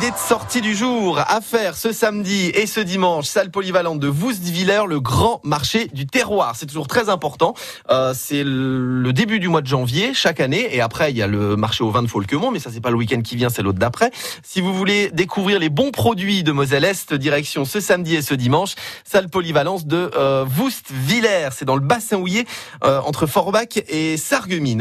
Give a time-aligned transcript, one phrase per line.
[0.00, 4.08] idée de sortie du jour à faire ce samedi et ce dimanche, salle polyvalente de
[4.08, 6.54] Woustviller, le grand marché du terroir.
[6.56, 7.52] C'est toujours très important.
[7.90, 11.26] Euh, c'est le début du mois de janvier chaque année et après il y a
[11.26, 13.60] le marché au vin de Folquemont, mais ça c'est pas le week-end qui vient, c'est
[13.60, 14.10] l'autre d'après.
[14.42, 18.32] Si vous voulez découvrir les bons produits de Moselle Est, direction ce samedi et ce
[18.32, 20.46] dimanche, salle polyvalence de euh,
[21.50, 22.46] C'est dans le bassin houillé
[22.84, 24.68] euh, entre Forbach et Sarreguemines.